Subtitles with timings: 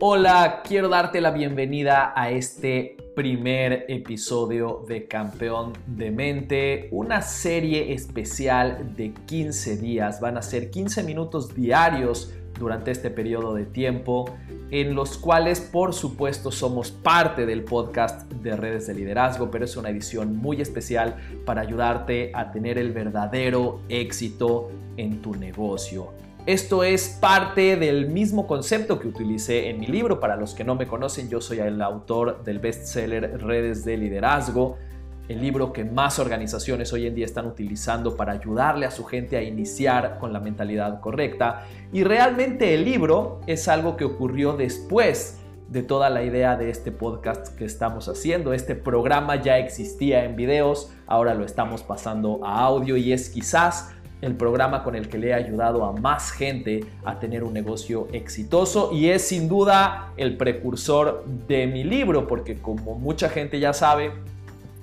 [0.00, 7.92] Hola, quiero darte la bienvenida a este primer episodio de Campeón de Mente, una serie
[7.92, 10.20] especial de 15 días.
[10.20, 14.36] Van a ser 15 minutos diarios durante este periodo de tiempo
[14.70, 19.76] en los cuales por supuesto somos parte del podcast de redes de liderazgo, pero es
[19.76, 26.27] una edición muy especial para ayudarte a tener el verdadero éxito en tu negocio.
[26.48, 30.18] Esto es parte del mismo concepto que utilicé en mi libro.
[30.18, 34.78] Para los que no me conocen, yo soy el autor del bestseller Redes de Liderazgo,
[35.28, 39.36] el libro que más organizaciones hoy en día están utilizando para ayudarle a su gente
[39.36, 41.66] a iniciar con la mentalidad correcta.
[41.92, 45.36] Y realmente el libro es algo que ocurrió después
[45.68, 48.54] de toda la idea de este podcast que estamos haciendo.
[48.54, 53.90] Este programa ya existía en videos, ahora lo estamos pasando a audio y es quizás
[54.20, 58.08] el programa con el que le he ayudado a más gente a tener un negocio
[58.12, 63.72] exitoso y es sin duda el precursor de mi libro porque como mucha gente ya
[63.72, 64.12] sabe,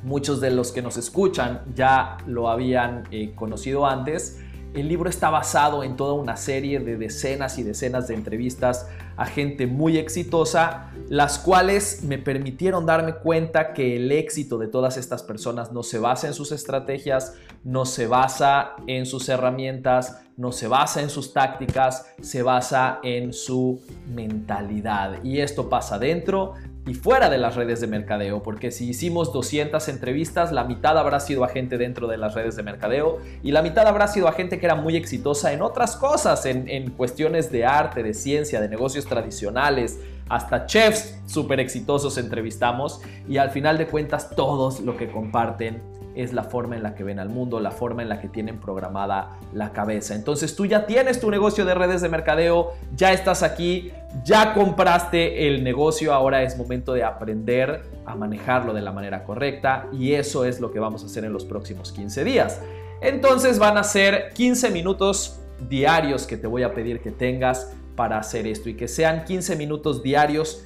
[0.03, 4.39] muchos de los que nos escuchan ya lo habían eh, conocido antes,
[4.73, 8.87] el libro está basado en toda una serie de decenas y decenas de entrevistas
[9.17, 14.97] a gente muy exitosa, las cuales me permitieron darme cuenta que el éxito de todas
[14.97, 20.51] estas personas no se basa en sus estrategias, no se basa en sus herramientas, no
[20.51, 23.81] se basa en sus tácticas, se basa en su
[24.13, 25.23] mentalidad.
[25.23, 26.55] Y esto pasa dentro
[26.87, 31.19] y fuera de las redes de mercadeo, porque si hicimos 200 entrevistas, la mitad habrá
[31.19, 34.33] sido a gente dentro de las redes de mercadeo y la mitad habrá sido a
[34.33, 38.61] gente que era muy exitosa en otras cosas, en, en cuestiones de arte, de ciencia,
[38.61, 44.97] de negocios tradicionales, hasta chefs súper exitosos entrevistamos y al final de cuentas todos lo
[44.97, 45.81] que comparten
[46.15, 48.57] es la forma en la que ven al mundo, la forma en la que tienen
[48.57, 50.15] programada la cabeza.
[50.15, 53.91] Entonces tú ya tienes tu negocio de redes de mercadeo, ya estás aquí,
[54.23, 59.87] ya compraste el negocio, ahora es momento de aprender a manejarlo de la manera correcta
[59.91, 62.61] y eso es lo que vamos a hacer en los próximos 15 días.
[63.01, 68.17] Entonces van a ser 15 minutos diarios que te voy a pedir que tengas para
[68.17, 70.65] hacer esto y que sean 15 minutos diarios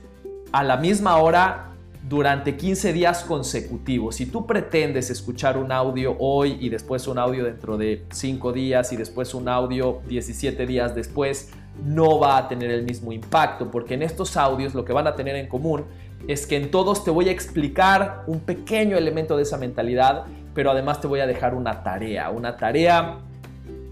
[0.51, 1.69] a la misma hora
[2.07, 4.15] durante 15 días consecutivos.
[4.15, 8.91] Si tú pretendes escuchar un audio hoy y después un audio dentro de 5 días
[8.93, 11.51] y después un audio 17 días después,
[11.85, 15.15] no va a tener el mismo impacto, porque en estos audios lo que van a
[15.15, 15.85] tener en común
[16.27, 20.71] es que en todos te voy a explicar un pequeño elemento de esa mentalidad, pero
[20.71, 23.19] además te voy a dejar una tarea, una tarea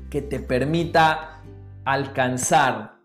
[0.09, 1.41] que te permita
[1.85, 2.96] alcanzar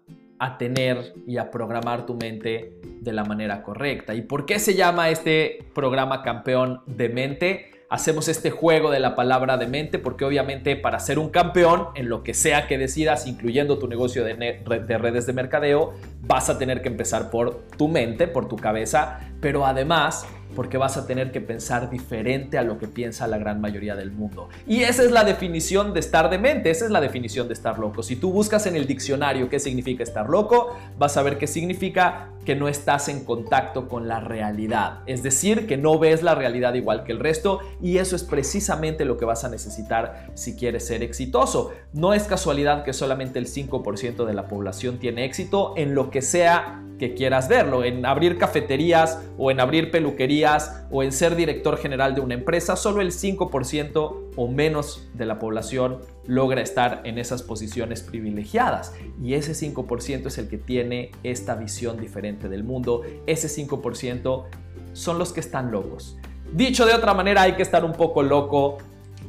[0.42, 4.12] a tener y a programar tu mente de la manera correcta.
[4.12, 7.70] ¿Y por qué se llama este programa campeón de mente?
[7.88, 12.08] Hacemos este juego de la palabra de mente porque obviamente para ser un campeón en
[12.08, 16.58] lo que sea que decidas, incluyendo tu negocio de, de redes de mercadeo, vas a
[16.58, 21.32] tener que empezar por tu mente, por tu cabeza, pero además porque vas a tener
[21.32, 24.48] que pensar diferente a lo que piensa la gran mayoría del mundo.
[24.66, 28.02] Y esa es la definición de estar demente, esa es la definición de estar loco.
[28.02, 32.28] Si tú buscas en el diccionario qué significa estar loco, vas a ver qué significa
[32.44, 35.00] que no estás en contacto con la realidad.
[35.06, 39.04] Es decir, que no ves la realidad igual que el resto y eso es precisamente
[39.04, 41.72] lo que vas a necesitar si quieres ser exitoso.
[41.92, 46.20] No es casualidad que solamente el 5% de la población tiene éxito en lo que
[46.20, 51.76] sea que quieras verlo, en abrir cafeterías o en abrir peluquerías o en ser director
[51.76, 55.98] general de una empresa, solo el 5% o menos de la población
[56.28, 58.94] logra estar en esas posiciones privilegiadas.
[59.20, 63.02] Y ese 5% es el que tiene esta visión diferente del mundo.
[63.26, 64.44] Ese 5%
[64.92, 66.16] son los que están locos.
[66.52, 68.78] Dicho de otra manera, hay que estar un poco loco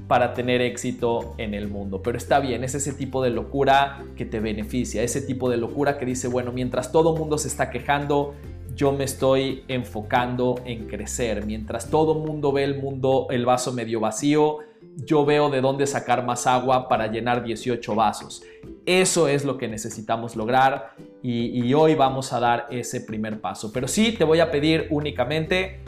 [0.07, 2.01] para tener éxito en el mundo.
[2.01, 5.97] Pero está bien, es ese tipo de locura que te beneficia, ese tipo de locura
[5.97, 8.33] que dice, bueno, mientras todo mundo se está quejando,
[8.75, 11.45] yo me estoy enfocando en crecer.
[11.45, 14.59] Mientras todo mundo ve el mundo, el vaso medio vacío,
[14.97, 18.43] yo veo de dónde sacar más agua para llenar 18 vasos.
[18.85, 23.71] Eso es lo que necesitamos lograr y, y hoy vamos a dar ese primer paso.
[23.71, 25.79] Pero sí te voy a pedir únicamente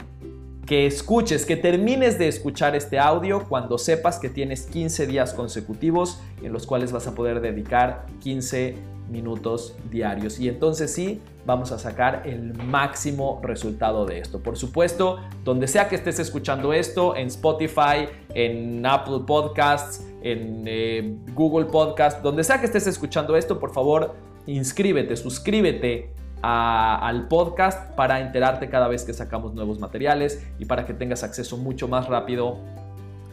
[0.66, 6.20] que escuches, que termines de escuchar este audio cuando sepas que tienes 15 días consecutivos
[6.42, 8.74] en los cuales vas a poder dedicar 15
[9.08, 10.40] minutos diarios.
[10.40, 14.40] Y entonces sí, vamos a sacar el máximo resultado de esto.
[14.40, 21.16] Por supuesto, donde sea que estés escuchando esto, en Spotify, en Apple Podcasts, en eh,
[21.34, 24.16] Google Podcasts, donde sea que estés escuchando esto, por favor,
[24.46, 26.10] inscríbete, suscríbete
[26.42, 31.56] al podcast para enterarte cada vez que sacamos nuevos materiales y para que tengas acceso
[31.56, 32.58] mucho más rápido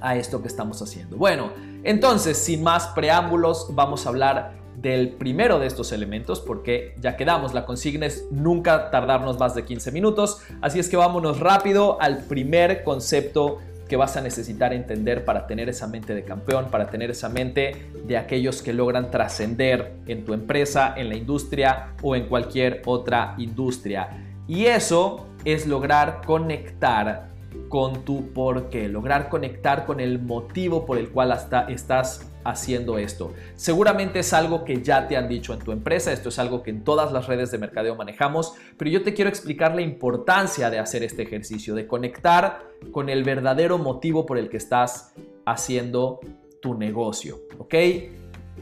[0.02, 1.18] a esto que estamos haciendo.
[1.18, 1.52] Bueno,
[1.84, 7.54] entonces, sin más preámbulos, vamos a hablar del primero de estos elementos porque ya quedamos,
[7.54, 12.20] la consigna es nunca tardarnos más de 15 minutos, así es que vámonos rápido al
[12.26, 13.60] primer concepto
[13.94, 17.92] que vas a necesitar entender para tener esa mente de campeón, para tener esa mente
[18.08, 23.36] de aquellos que logran trascender en tu empresa, en la industria o en cualquier otra
[23.38, 24.10] industria.
[24.48, 27.33] Y eso es lograr conectar
[27.70, 32.98] con tu por qué, lograr conectar con el motivo por el cual hasta estás haciendo
[32.98, 33.34] esto.
[33.56, 36.72] Seguramente es algo que ya te han dicho en tu empresa, esto es algo que
[36.72, 40.80] en todas las redes de mercadeo manejamos, pero yo te quiero explicar la importancia de
[40.80, 45.14] hacer este ejercicio, de conectar con el verdadero motivo por el que estás
[45.46, 46.20] haciendo
[46.62, 47.76] tu negocio, ¿ok?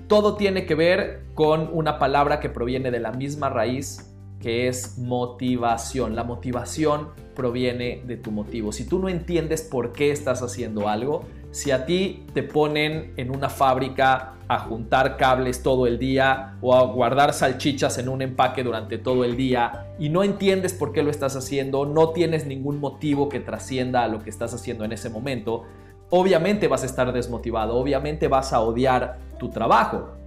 [0.08, 4.11] Todo tiene que ver con una palabra que proviene de la misma raíz
[4.42, 6.16] que es motivación.
[6.16, 8.72] La motivación proviene de tu motivo.
[8.72, 13.34] Si tú no entiendes por qué estás haciendo algo, si a ti te ponen en
[13.36, 18.64] una fábrica a juntar cables todo el día o a guardar salchichas en un empaque
[18.64, 22.80] durante todo el día y no entiendes por qué lo estás haciendo, no tienes ningún
[22.80, 25.64] motivo que trascienda a lo que estás haciendo en ese momento,
[26.10, 30.21] obviamente vas a estar desmotivado, obviamente vas a odiar tu trabajo.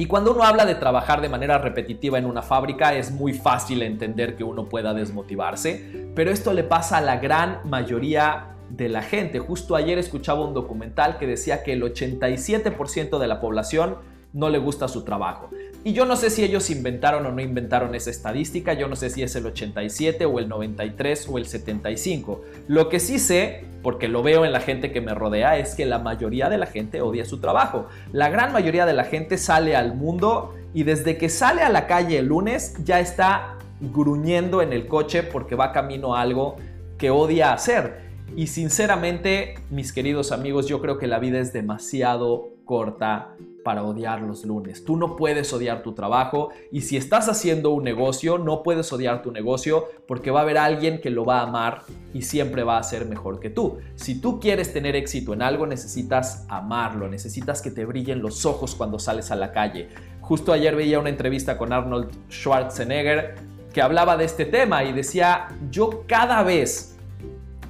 [0.00, 3.82] Y cuando uno habla de trabajar de manera repetitiva en una fábrica es muy fácil
[3.82, 9.02] entender que uno pueda desmotivarse, pero esto le pasa a la gran mayoría de la
[9.02, 9.40] gente.
[9.40, 13.98] Justo ayer escuchaba un documental que decía que el 87% de la población
[14.32, 15.50] no le gusta su trabajo.
[15.82, 19.08] Y yo no sé si ellos inventaron o no inventaron esa estadística, yo no sé
[19.08, 22.42] si es el 87 o el 93 o el 75.
[22.68, 25.86] Lo que sí sé, porque lo veo en la gente que me rodea, es que
[25.86, 27.86] la mayoría de la gente odia su trabajo.
[28.12, 31.86] La gran mayoría de la gente sale al mundo y desde que sale a la
[31.86, 36.56] calle el lunes ya está gruñendo en el coche porque va camino a algo
[36.98, 38.10] que odia hacer.
[38.36, 44.22] Y sinceramente, mis queridos amigos, yo creo que la vida es demasiado corta para odiar
[44.22, 44.84] los lunes.
[44.84, 49.22] Tú no puedes odiar tu trabajo y si estás haciendo un negocio, no puedes odiar
[49.22, 52.78] tu negocio porque va a haber alguien que lo va a amar y siempre va
[52.78, 53.78] a ser mejor que tú.
[53.94, 58.74] Si tú quieres tener éxito en algo, necesitas amarlo, necesitas que te brillen los ojos
[58.74, 59.88] cuando sales a la calle.
[60.20, 63.34] Justo ayer veía una entrevista con Arnold Schwarzenegger
[63.72, 66.96] que hablaba de este tema y decía, yo cada vez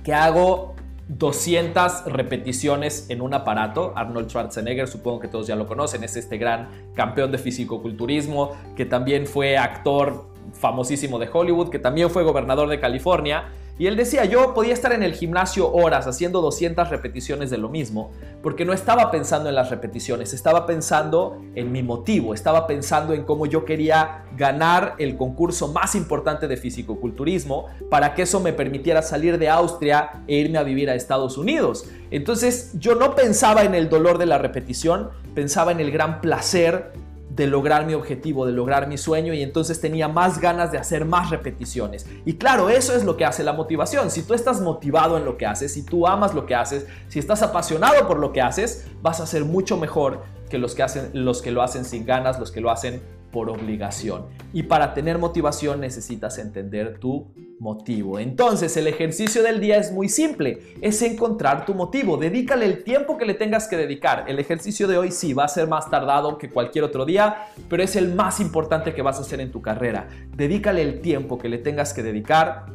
[0.02, 0.74] que hago
[1.18, 3.92] 200 repeticiones en un aparato.
[3.96, 8.86] Arnold Schwarzenegger, supongo que todos ya lo conocen, es este gran campeón de fisicoculturismo que
[8.86, 13.48] también fue actor famosísimo de Hollywood, que también fue gobernador de California
[13.80, 17.70] y él decía, yo podía estar en el gimnasio horas haciendo 200 repeticiones de lo
[17.70, 18.10] mismo,
[18.42, 23.24] porque no estaba pensando en las repeticiones, estaba pensando en mi motivo, estaba pensando en
[23.24, 29.00] cómo yo quería ganar el concurso más importante de fisicoculturismo para que eso me permitiera
[29.00, 31.86] salir de Austria e irme a vivir a Estados Unidos.
[32.10, 36.92] Entonces yo no pensaba en el dolor de la repetición, pensaba en el gran placer
[37.40, 41.06] de lograr mi objetivo, de lograr mi sueño y entonces tenía más ganas de hacer
[41.06, 42.04] más repeticiones.
[42.26, 44.10] Y claro, eso es lo que hace la motivación.
[44.10, 47.18] Si tú estás motivado en lo que haces, si tú amas lo que haces, si
[47.18, 51.12] estás apasionado por lo que haces, vas a ser mucho mejor que los que, hacen,
[51.14, 53.00] los que lo hacen sin ganas, los que lo hacen
[53.30, 54.26] por obligación.
[54.52, 57.28] Y para tener motivación necesitas entender tu
[57.60, 58.18] motivo.
[58.18, 63.18] Entonces el ejercicio del día es muy simple, es encontrar tu motivo, dedícale el tiempo
[63.18, 64.24] que le tengas que dedicar.
[64.28, 67.82] El ejercicio de hoy sí va a ser más tardado que cualquier otro día, pero
[67.82, 70.08] es el más importante que vas a hacer en tu carrera.
[70.34, 72.66] Dedícale el tiempo que le tengas que dedicar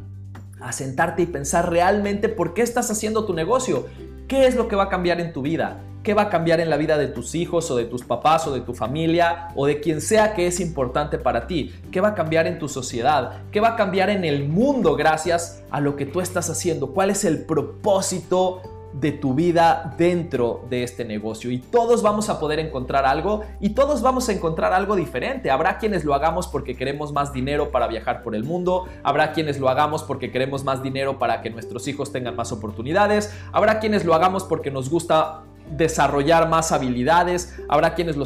[0.62, 3.88] a sentarte y pensar realmente por qué estás haciendo tu negocio,
[4.28, 5.82] qué es lo que va a cambiar en tu vida.
[6.04, 8.54] ¿Qué va a cambiar en la vida de tus hijos o de tus papás o
[8.54, 11.74] de tu familia o de quien sea que es importante para ti?
[11.92, 13.42] ¿Qué va a cambiar en tu sociedad?
[13.52, 16.94] ¿Qué va a cambiar en el mundo gracias a lo que tú estás haciendo?
[16.94, 18.62] ¿Cuál es el propósito
[19.00, 23.72] de tu vida dentro de este negocio y todos vamos a poder encontrar algo y
[23.72, 25.52] todos vamos a encontrar algo diferente.
[25.52, 29.60] Habrá quienes lo hagamos porque queremos más dinero para viajar por el mundo, habrá quienes
[29.60, 34.06] lo hagamos porque queremos más dinero para que nuestros hijos tengan más oportunidades, habrá quienes
[34.06, 38.26] lo hagamos porque nos gusta desarrollar más habilidades, habrá quienes lo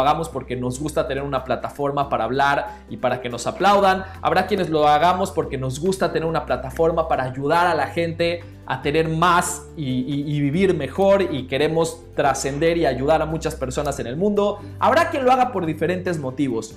[0.00, 4.46] hagamos porque nos gusta tener una plataforma para hablar y para que nos aplaudan, habrá
[4.46, 8.82] quienes lo hagamos porque nos gusta tener una plataforma para ayudar a la gente a
[8.82, 14.16] tener más y vivir mejor y queremos trascender y ayudar a muchas personas en el
[14.16, 16.76] mundo, habrá quien lo haga por diferentes motivos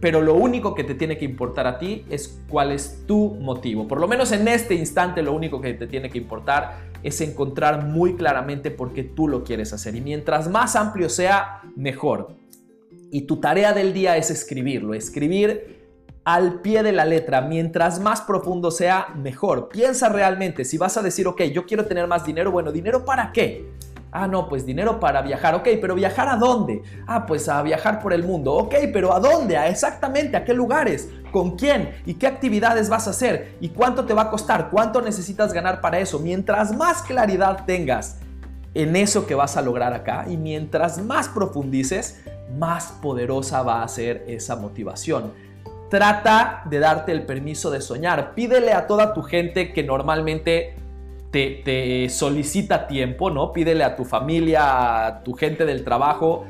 [0.00, 3.88] pero lo único que te tiene que importar a ti es cuál es tu motivo.
[3.88, 7.84] Por lo menos en este instante lo único que te tiene que importar es encontrar
[7.86, 9.94] muy claramente por qué tú lo quieres hacer.
[9.94, 12.36] Y mientras más amplio sea, mejor.
[13.10, 15.78] Y tu tarea del día es escribirlo, escribir
[16.24, 17.40] al pie de la letra.
[17.40, 19.70] Mientras más profundo sea, mejor.
[19.70, 23.32] Piensa realmente, si vas a decir, ok, yo quiero tener más dinero, bueno, ¿dinero para
[23.32, 23.66] qué?
[24.10, 25.54] Ah, no, pues dinero para viajar.
[25.54, 26.82] Ok, pero viajar a dónde?
[27.06, 28.54] Ah, pues a viajar por el mundo.
[28.54, 29.56] Ok, pero ¿a dónde?
[29.56, 30.36] ¿A exactamente?
[30.36, 31.10] ¿A qué lugares?
[31.30, 31.94] ¿Con quién?
[32.06, 33.56] ¿Y qué actividades vas a hacer?
[33.60, 34.70] ¿Y cuánto te va a costar?
[34.70, 36.18] ¿Cuánto necesitas ganar para eso?
[36.18, 38.18] Mientras más claridad tengas
[38.74, 42.22] en eso que vas a lograr acá y mientras más profundices,
[42.56, 45.32] más poderosa va a ser esa motivación.
[45.90, 48.34] Trata de darte el permiso de soñar.
[48.34, 50.76] Pídele a toda tu gente que normalmente
[51.30, 53.52] te, solicita tiempo, ¿no?
[53.52, 56.44] Pídele a tu familia, a tu gente del trabajo,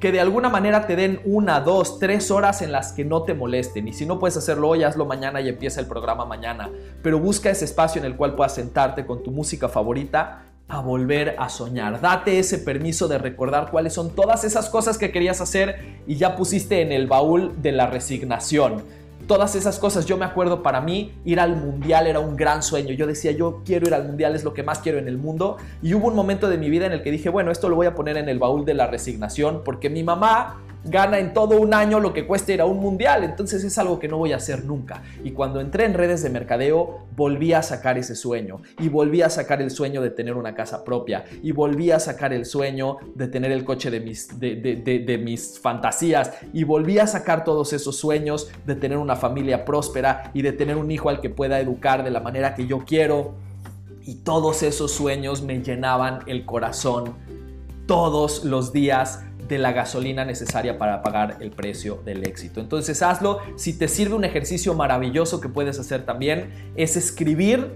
[0.00, 3.34] que de alguna manera te den una, dos, tres horas en las que no te
[3.34, 3.88] molesten.
[3.88, 6.70] Y si no puedes hacerlo hoy, hazlo mañana y empieza el programa mañana.
[7.02, 11.34] Pero busca ese espacio en el cual puedas sentarte con tu música favorita a volver
[11.38, 12.00] a soñar.
[12.00, 16.36] Date ese permiso de recordar cuáles son todas esas cosas que querías hacer y ya
[16.36, 18.84] pusiste en el baúl de la resignación
[19.28, 20.06] todas esas cosas.
[20.06, 22.92] Yo me acuerdo para mí ir al mundial era un gran sueño.
[22.94, 25.58] Yo decía, yo quiero ir al mundial, es lo que más quiero en el mundo.
[25.80, 27.86] Y hubo un momento de mi vida en el que dije, bueno, esto lo voy
[27.86, 31.74] a poner en el baúl de la resignación porque mi mamá gana en todo un
[31.74, 34.36] año lo que cuesta ir a un mundial, entonces es algo que no voy a
[34.36, 35.02] hacer nunca.
[35.24, 39.30] Y cuando entré en redes de mercadeo, volví a sacar ese sueño y volví a
[39.30, 43.28] sacar el sueño de tener una casa propia y volví a sacar el sueño de
[43.28, 47.96] tener el coche de mis, de, de mis fantasías y volví a sacar todos esos
[47.96, 52.04] sueños de tener una familia próspera y de tener un hijo al que pueda educar
[52.04, 53.34] de la manera que yo quiero.
[54.02, 57.14] Y todos esos sueños me llenaban el corazón
[57.86, 62.60] todos los días de la gasolina necesaria para pagar el precio del éxito.
[62.60, 63.40] Entonces hazlo.
[63.56, 67.72] Si te sirve un ejercicio maravilloso que puedes hacer también, es escribir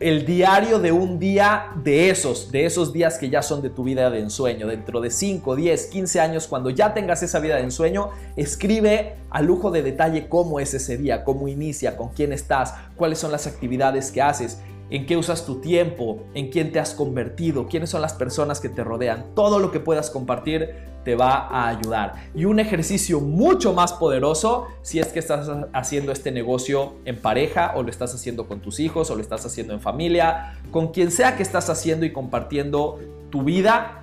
[0.00, 3.84] el diario de un día de esos, de esos días que ya son de tu
[3.84, 4.66] vida de ensueño.
[4.66, 9.40] Dentro de 5, 10, 15 años, cuando ya tengas esa vida de ensueño, escribe a
[9.40, 13.46] lujo de detalle cómo es ese día, cómo inicia, con quién estás, cuáles son las
[13.46, 14.58] actividades que haces
[14.90, 18.68] en qué usas tu tiempo, en quién te has convertido, quiénes son las personas que
[18.68, 19.26] te rodean.
[19.34, 20.74] Todo lo que puedas compartir
[21.04, 22.14] te va a ayudar.
[22.34, 27.72] Y un ejercicio mucho más poderoso si es que estás haciendo este negocio en pareja
[27.76, 31.10] o lo estás haciendo con tus hijos o lo estás haciendo en familia, con quien
[31.10, 32.98] sea que estás haciendo y compartiendo
[33.30, 34.02] tu vida,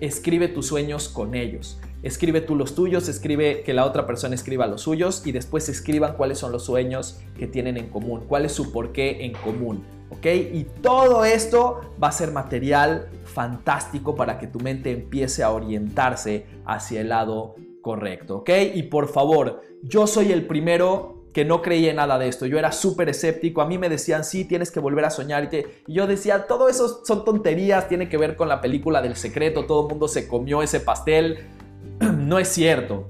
[0.00, 1.78] escribe tus sueños con ellos.
[2.04, 6.18] Escribe tú los tuyos, escribe que la otra persona escriba los suyos y después escriban
[6.18, 9.86] cuáles son los sueños que tienen en común, cuál es su porqué en común.
[10.10, 10.26] ¿Ok?
[10.26, 16.44] Y todo esto va a ser material fantástico para que tu mente empiece a orientarse
[16.66, 18.36] hacia el lado correcto.
[18.36, 18.50] ¿Ok?
[18.74, 22.44] Y por favor, yo soy el primero que no creía en nada de esto.
[22.44, 23.62] Yo era súper escéptico.
[23.62, 25.48] A mí me decían, sí, tienes que volver a soñar.
[25.50, 25.56] Y,
[25.86, 29.64] y, yo decía, todo eso son tonterías, tiene que ver con la película del secreto.
[29.64, 31.63] Todo el mundo se comió ese pastel.
[32.00, 33.08] no es cierto.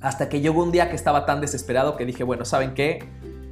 [0.00, 3.04] Hasta que llegó un día que estaba tan desesperado que dije, bueno, ¿saben qué?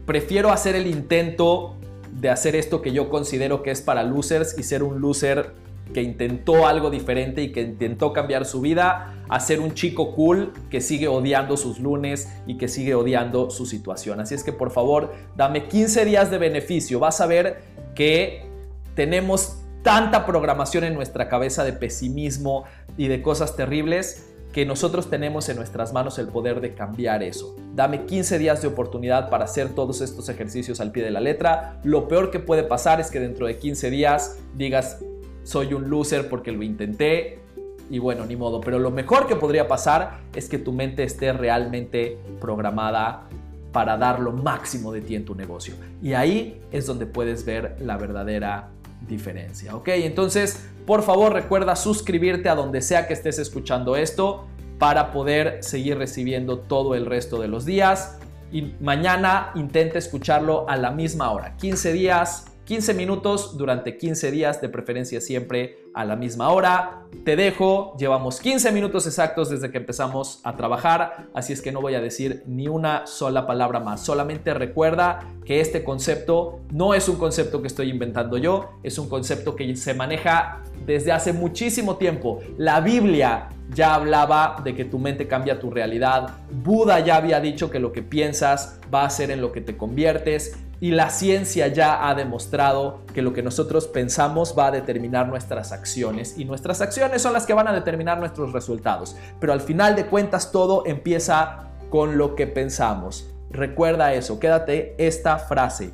[0.07, 1.77] Prefiero hacer el intento
[2.13, 5.53] de hacer esto que yo considero que es para losers y ser un loser
[5.93, 10.53] que intentó algo diferente y que intentó cambiar su vida a ser un chico cool
[10.71, 14.21] que sigue odiando sus lunes y que sigue odiando su situación.
[14.21, 16.99] Así es que por favor, dame 15 días de beneficio.
[16.99, 17.63] Vas a ver
[17.95, 18.47] que
[18.95, 22.65] tenemos tanta programación en nuestra cabeza de pesimismo
[22.97, 27.57] y de cosas terribles que nosotros tenemos en nuestras manos el poder de cambiar eso.
[27.75, 31.81] Dame 15 días de oportunidad para hacer todos estos ejercicios al pie de la letra.
[31.85, 35.03] Lo peor que puede pasar es que dentro de 15 días digas,
[35.43, 37.41] soy un loser porque lo intenté
[37.89, 38.61] y bueno, ni modo.
[38.61, 43.29] Pero lo mejor que podría pasar es que tu mente esté realmente programada
[43.73, 45.75] para dar lo máximo de ti en tu negocio.
[46.03, 48.69] Y ahí es donde puedes ver la verdadera
[49.07, 49.75] diferencia.
[49.75, 49.89] ¿Ok?
[49.89, 54.47] Entonces, por favor, recuerda suscribirte a donde sea que estés escuchando esto
[54.79, 58.19] para poder seguir recibiendo todo el resto de los días.
[58.51, 64.61] Y mañana intenta escucharlo a la misma hora, 15 días 15 minutos durante 15 días,
[64.61, 67.05] de preferencia siempre a la misma hora.
[67.25, 71.81] Te dejo, llevamos 15 minutos exactos desde que empezamos a trabajar, así es que no
[71.81, 74.01] voy a decir ni una sola palabra más.
[74.05, 79.09] Solamente recuerda que este concepto no es un concepto que estoy inventando yo, es un
[79.09, 82.41] concepto que se maneja desde hace muchísimo tiempo.
[82.59, 86.31] La Biblia ya hablaba de que tu mente cambia tu realidad.
[86.51, 89.77] Buda ya había dicho que lo que piensas va a ser en lo que te
[89.77, 95.29] conviertes y la ciencia ya ha demostrado que lo que nosotros pensamos va a determinar
[95.29, 99.17] nuestras acciones y nuestras acciones son las que van a determinar nuestros resultados.
[99.39, 103.33] Pero al final de cuentas todo empieza con lo que pensamos.
[103.51, 105.93] Recuerda eso, quédate esta frase.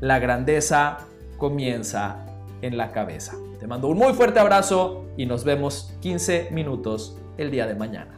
[0.00, 0.98] La grandeza
[1.36, 2.26] comienza
[2.62, 3.34] en la cabeza.
[3.66, 8.15] Te mando un muy fuerte abrazo y nos vemos 15 minutos el día de mañana.